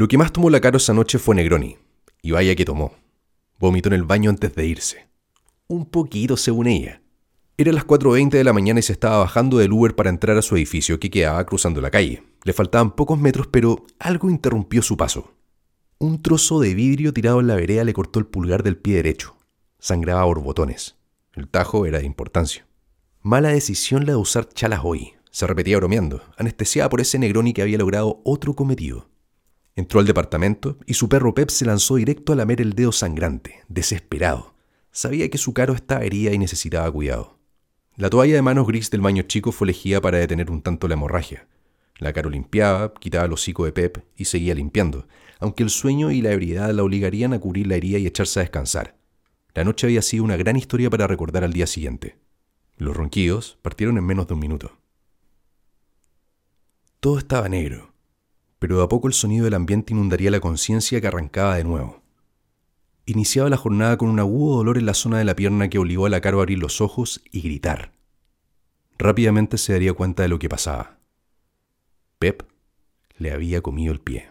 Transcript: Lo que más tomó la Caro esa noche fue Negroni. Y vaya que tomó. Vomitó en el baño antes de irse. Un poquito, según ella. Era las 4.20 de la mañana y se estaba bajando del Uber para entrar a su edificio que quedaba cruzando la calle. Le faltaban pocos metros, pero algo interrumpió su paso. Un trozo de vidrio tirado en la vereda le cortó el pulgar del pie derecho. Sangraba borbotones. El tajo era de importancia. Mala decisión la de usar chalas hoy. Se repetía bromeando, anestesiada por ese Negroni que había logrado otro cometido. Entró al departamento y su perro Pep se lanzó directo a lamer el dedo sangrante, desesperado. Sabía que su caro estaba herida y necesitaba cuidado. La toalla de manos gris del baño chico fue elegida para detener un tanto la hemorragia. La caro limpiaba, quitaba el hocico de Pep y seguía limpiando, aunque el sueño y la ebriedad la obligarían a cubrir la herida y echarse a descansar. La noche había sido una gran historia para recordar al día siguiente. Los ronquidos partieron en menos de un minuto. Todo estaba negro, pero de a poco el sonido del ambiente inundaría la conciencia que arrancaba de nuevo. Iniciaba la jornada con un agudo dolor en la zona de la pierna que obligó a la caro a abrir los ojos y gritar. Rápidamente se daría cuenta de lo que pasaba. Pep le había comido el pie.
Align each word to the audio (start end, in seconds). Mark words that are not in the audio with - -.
Lo 0.00 0.08
que 0.08 0.16
más 0.16 0.32
tomó 0.32 0.48
la 0.48 0.62
Caro 0.62 0.78
esa 0.78 0.94
noche 0.94 1.18
fue 1.18 1.34
Negroni. 1.34 1.76
Y 2.22 2.30
vaya 2.30 2.56
que 2.56 2.64
tomó. 2.64 2.94
Vomitó 3.58 3.90
en 3.90 3.96
el 3.96 4.04
baño 4.04 4.30
antes 4.30 4.54
de 4.54 4.66
irse. 4.66 5.10
Un 5.68 5.84
poquito, 5.84 6.38
según 6.38 6.68
ella. 6.68 7.02
Era 7.58 7.70
las 7.70 7.86
4.20 7.86 8.30
de 8.30 8.44
la 8.44 8.54
mañana 8.54 8.80
y 8.80 8.82
se 8.82 8.94
estaba 8.94 9.18
bajando 9.18 9.58
del 9.58 9.74
Uber 9.74 9.94
para 9.94 10.08
entrar 10.08 10.38
a 10.38 10.40
su 10.40 10.56
edificio 10.56 10.98
que 10.98 11.10
quedaba 11.10 11.44
cruzando 11.44 11.82
la 11.82 11.90
calle. 11.90 12.22
Le 12.44 12.54
faltaban 12.54 12.92
pocos 12.92 13.20
metros, 13.20 13.46
pero 13.48 13.84
algo 13.98 14.30
interrumpió 14.30 14.80
su 14.80 14.96
paso. 14.96 15.34
Un 15.98 16.22
trozo 16.22 16.60
de 16.60 16.72
vidrio 16.72 17.12
tirado 17.12 17.40
en 17.40 17.48
la 17.48 17.56
vereda 17.56 17.84
le 17.84 17.92
cortó 17.92 18.20
el 18.20 18.26
pulgar 18.26 18.62
del 18.62 18.78
pie 18.78 18.96
derecho. 18.96 19.36
Sangraba 19.80 20.24
borbotones. 20.24 20.96
El 21.34 21.46
tajo 21.46 21.84
era 21.84 21.98
de 21.98 22.06
importancia. 22.06 22.66
Mala 23.20 23.50
decisión 23.50 24.06
la 24.06 24.12
de 24.12 24.16
usar 24.16 24.48
chalas 24.48 24.80
hoy. 24.82 25.12
Se 25.30 25.46
repetía 25.46 25.76
bromeando, 25.76 26.22
anestesiada 26.38 26.88
por 26.88 27.02
ese 27.02 27.18
Negroni 27.18 27.52
que 27.52 27.60
había 27.60 27.76
logrado 27.76 28.22
otro 28.24 28.54
cometido. 28.54 29.09
Entró 29.80 29.98
al 29.98 30.04
departamento 30.04 30.76
y 30.84 30.92
su 30.92 31.08
perro 31.08 31.32
Pep 31.32 31.48
se 31.48 31.64
lanzó 31.64 31.96
directo 31.96 32.34
a 32.34 32.36
lamer 32.36 32.60
el 32.60 32.74
dedo 32.74 32.92
sangrante, 32.92 33.62
desesperado. 33.68 34.52
Sabía 34.92 35.30
que 35.30 35.38
su 35.38 35.54
caro 35.54 35.72
estaba 35.72 36.04
herida 36.04 36.34
y 36.34 36.38
necesitaba 36.38 36.92
cuidado. 36.92 37.38
La 37.96 38.10
toalla 38.10 38.34
de 38.34 38.42
manos 38.42 38.66
gris 38.66 38.90
del 38.90 39.00
baño 39.00 39.22
chico 39.22 39.52
fue 39.52 39.64
elegida 39.64 40.02
para 40.02 40.18
detener 40.18 40.50
un 40.50 40.60
tanto 40.60 40.86
la 40.86 40.96
hemorragia. 40.96 41.48
La 41.96 42.12
caro 42.12 42.28
limpiaba, 42.28 42.92
quitaba 42.92 43.24
el 43.24 43.32
hocico 43.32 43.64
de 43.64 43.72
Pep 43.72 44.04
y 44.18 44.26
seguía 44.26 44.54
limpiando, 44.54 45.08
aunque 45.38 45.62
el 45.62 45.70
sueño 45.70 46.10
y 46.10 46.20
la 46.20 46.32
ebriedad 46.32 46.70
la 46.72 46.82
obligarían 46.82 47.32
a 47.32 47.38
cubrir 47.38 47.66
la 47.66 47.76
herida 47.76 47.96
y 47.96 48.06
echarse 48.06 48.38
a 48.38 48.42
descansar. 48.42 48.98
La 49.54 49.64
noche 49.64 49.86
había 49.86 50.02
sido 50.02 50.24
una 50.24 50.36
gran 50.36 50.56
historia 50.56 50.90
para 50.90 51.06
recordar 51.06 51.42
al 51.42 51.54
día 51.54 51.66
siguiente. 51.66 52.18
Los 52.76 52.94
ronquidos 52.94 53.56
partieron 53.62 53.96
en 53.96 54.04
menos 54.04 54.28
de 54.28 54.34
un 54.34 54.40
minuto. 54.40 54.76
Todo 57.00 57.16
estaba 57.16 57.48
negro, 57.48 57.89
pero 58.60 58.76
de 58.76 58.84
a 58.84 58.88
poco 58.88 59.08
el 59.08 59.14
sonido 59.14 59.46
del 59.46 59.54
ambiente 59.54 59.92
inundaría 59.92 60.30
la 60.30 60.38
conciencia 60.38 61.00
que 61.00 61.06
arrancaba 61.08 61.56
de 61.56 61.64
nuevo. 61.64 62.02
Iniciaba 63.06 63.50
la 63.50 63.56
jornada 63.56 63.96
con 63.96 64.08
un 64.08 64.20
agudo 64.20 64.58
dolor 64.58 64.78
en 64.78 64.86
la 64.86 64.94
zona 64.94 65.18
de 65.18 65.24
la 65.24 65.34
pierna 65.34 65.68
que 65.68 65.78
obligó 65.78 66.06
a 66.06 66.10
la 66.10 66.20
caro 66.20 66.38
a 66.38 66.42
abrir 66.42 66.58
los 66.58 66.80
ojos 66.80 67.22
y 67.32 67.40
gritar. 67.40 67.92
Rápidamente 68.98 69.56
se 69.56 69.72
daría 69.72 69.94
cuenta 69.94 70.22
de 70.22 70.28
lo 70.28 70.38
que 70.38 70.50
pasaba. 70.50 70.98
Pep 72.18 72.42
le 73.16 73.32
había 73.32 73.62
comido 73.62 73.92
el 73.92 74.00
pie. 74.00 74.30